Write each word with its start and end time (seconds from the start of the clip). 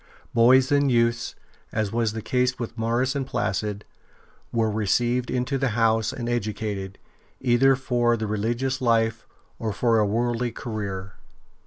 Boys 0.33 0.71
and 0.71 0.89
youths, 0.91 1.35
as 1.71 1.91
was 1.91 2.13
the 2.13 2.23
case 2.23 2.57
with 2.57 2.75
Maurus 2.75 3.13
and 3.15 3.27
Placid, 3.27 3.85
were 4.51 4.67
received 4.71 5.29
into 5.29 5.59
the 5.59 5.67
house 5.77 6.11
and 6.11 6.27
educated, 6.27 6.97
either 7.39 7.75
for 7.75 8.17
the 8.17 8.25
religious 8.25 8.81
life 8.81 9.27
or 9.59 9.71
for 9.71 9.99
a 9.99 10.05
worldly 10.07 10.51
career. 10.51 11.17